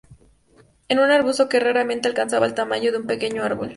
[0.87, 3.69] Es un arbusto que raramente alcanza el tamaño de un pequeño árbol.